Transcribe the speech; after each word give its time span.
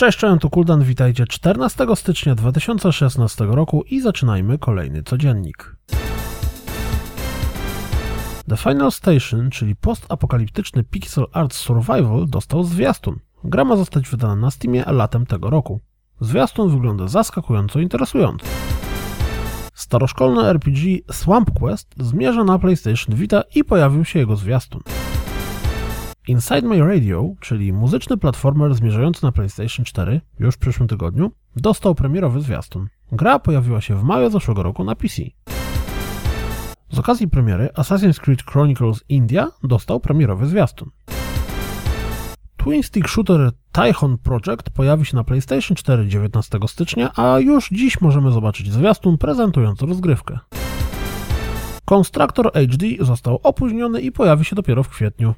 Cześć, 0.00 0.18
cześć, 0.18 0.40
tu 0.40 0.50
Kuldan, 0.50 0.82
witajcie 0.82 1.26
14 1.26 1.86
stycznia 1.94 2.34
2016 2.34 3.44
roku 3.44 3.82
i 3.82 4.00
zaczynajmy 4.00 4.58
kolejny 4.58 5.02
codziennik. 5.02 5.76
The 8.48 8.56
Final 8.56 8.92
Station, 8.92 9.50
czyli 9.50 9.76
postapokaliptyczny 9.76 10.84
pixel 10.84 11.26
art 11.32 11.54
survival, 11.54 12.26
dostał 12.28 12.64
zwiastun. 12.64 13.18
Gra 13.44 13.64
ma 13.64 13.76
zostać 13.76 14.08
wydana 14.08 14.36
na 14.36 14.50
Steamie 14.50 14.84
latem 14.86 15.26
tego 15.26 15.50
roku. 15.50 15.80
Zwiastun 16.20 16.70
wygląda 16.70 17.08
zaskakująco 17.08 17.80
interesująco. 17.80 18.46
Staroszkolny 19.74 20.42
RPG 20.42 20.98
Swamp 21.12 21.50
Quest 21.50 21.94
zmierza 21.98 22.44
na 22.44 22.58
PlayStation 22.58 23.16
Vita 23.16 23.42
i 23.54 23.64
pojawił 23.64 24.04
się 24.04 24.18
jego 24.18 24.36
zwiastun. 24.36 24.80
Inside 26.30 26.68
My 26.68 26.80
Radio, 26.84 27.34
czyli 27.40 27.72
muzyczny 27.72 28.16
platformer 28.16 28.74
zmierzający 28.74 29.22
na 29.22 29.32
PlayStation 29.32 29.84
4 29.84 30.20
już 30.38 30.54
w 30.54 30.58
przyszłym 30.58 30.88
tygodniu, 30.88 31.30
dostał 31.56 31.94
premierowy 31.94 32.40
zwiastun. 32.40 32.88
Gra 33.12 33.38
pojawiła 33.38 33.80
się 33.80 33.96
w 33.96 34.02
maju 34.02 34.30
zeszłego 34.30 34.62
roku 34.62 34.84
na 34.84 34.94
PC. 34.94 35.22
Z 36.92 36.98
okazji 36.98 37.28
premiery 37.28 37.68
Assassin's 37.76 38.20
Creed 38.20 38.42
Chronicles 38.42 39.04
India 39.08 39.48
dostał 39.62 40.00
premierowy 40.00 40.46
zwiastun. 40.46 40.90
Twin 42.56 42.82
Stick 42.82 43.08
Shooter 43.08 43.50
Typhon 43.72 44.18
Project 44.18 44.70
pojawi 44.74 45.06
się 45.06 45.16
na 45.16 45.24
PlayStation 45.24 45.76
4 45.76 46.08
19 46.08 46.58
stycznia, 46.66 47.12
a 47.16 47.38
już 47.38 47.68
dziś 47.68 48.00
możemy 48.00 48.32
zobaczyć 48.32 48.72
zwiastun 48.72 49.18
prezentujący 49.18 49.86
rozgrywkę. 49.86 50.38
Constructor 51.84 52.52
HD 52.52 52.86
został 53.00 53.40
opóźniony 53.42 54.00
i 54.00 54.12
pojawi 54.12 54.44
się 54.44 54.56
dopiero 54.56 54.82
w 54.82 54.88
kwietniu. 54.88 55.34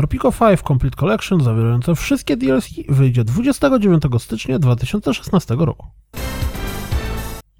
Tropico 0.00 0.32
5 0.32 0.62
Complete 0.62 0.96
Collection 0.96 1.40
zawierające 1.40 1.94
wszystkie 1.94 2.36
DLC 2.36 2.68
wyjdzie 2.88 3.24
29 3.24 4.02
stycznia 4.18 4.58
2016 4.58 5.54
roku. 5.58 5.86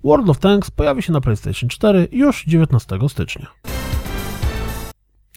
World 0.05 0.29
of 0.29 0.39
Tanks 0.39 0.71
pojawi 0.71 1.03
się 1.03 1.13
na 1.13 1.21
PlayStation 1.21 1.69
4 1.69 2.09
już 2.13 2.45
19 2.45 2.99
stycznia. 3.09 3.47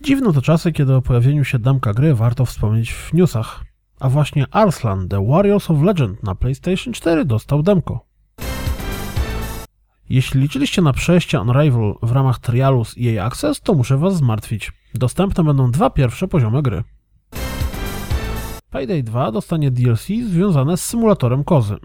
Dziwne 0.03 0.33
to 0.33 0.41
czasy, 0.41 0.71
kiedy 0.71 0.95
o 0.95 1.01
pojawieniu 1.01 1.43
się 1.43 1.59
damka 1.59 1.93
gry 1.93 2.15
warto 2.15 2.45
wspomnieć 2.45 2.93
w 2.93 3.13
newsach. 3.13 3.63
A 3.99 4.09
właśnie 4.09 4.45
Arslan 4.51 5.07
The 5.09 5.27
Warriors 5.27 5.71
of 5.71 5.81
Legend 5.81 6.23
na 6.23 6.35
PlayStation 6.35 6.93
4 6.93 7.25
dostał 7.25 7.63
demko. 7.63 8.05
Jeśli 10.09 10.41
liczyliście 10.41 10.81
na 10.81 10.93
przejście 10.93 11.41
Unravel 11.41 11.93
w 12.01 12.11
ramach 12.11 12.39
trialu 12.39 12.85
z 12.85 12.95
EA 12.97 13.25
Access, 13.25 13.61
to 13.61 13.73
muszę 13.73 13.97
was 13.97 14.15
zmartwić. 14.15 14.71
Dostępne 14.93 15.43
będą 15.43 15.71
dwa 15.71 15.89
pierwsze 15.89 16.27
poziomy 16.27 16.61
gry. 16.61 16.83
Payday 18.73 19.03
2 19.03 19.31
dostanie 19.31 19.71
DLC 19.71 20.07
związane 20.29 20.77
z 20.77 20.83
symulatorem 20.83 21.43
kozy. 21.43 21.75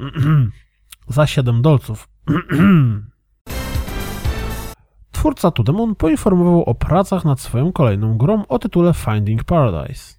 Za 1.09 1.27
7 1.27 1.63
dolców. 1.63 2.09
Twórca 5.13 5.51
To 5.51 5.63
The 5.65 5.73
Moon 5.73 5.95
poinformował 5.95 6.65
o 6.65 6.75
pracach 6.75 7.25
nad 7.25 7.41
swoją 7.41 7.73
kolejną 7.73 8.19
grą 8.19 8.47
o 8.47 8.59
tytule 8.59 8.95
Finding 8.95 9.45
Paradise. 9.45 10.15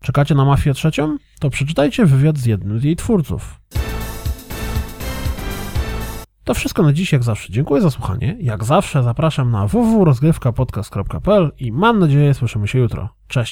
Czekacie 0.00 0.34
na 0.34 0.44
Mafię 0.44 0.74
trzecią? 0.74 1.16
To 1.40 1.50
przeczytajcie 1.50 2.06
wywiad 2.06 2.38
z 2.38 2.46
jednym 2.46 2.78
z 2.78 2.84
jej 2.84 2.96
twórców. 2.96 3.60
To 6.44 6.54
wszystko 6.54 6.82
na 6.82 6.92
dziś, 6.92 7.12
jak 7.12 7.22
zawsze. 7.22 7.52
Dziękuję 7.52 7.82
za 7.82 7.90
słuchanie. 7.90 8.36
Jak 8.40 8.64
zawsze 8.64 9.02
zapraszam 9.02 9.50
na 9.50 9.66
www.rozgrywkapodcast.pl 9.66 11.52
i 11.58 11.72
mam 11.72 11.98
nadzieję 11.98 12.34
słyszymy 12.34 12.68
się 12.68 12.78
jutro. 12.78 13.08
Cześć! 13.28 13.50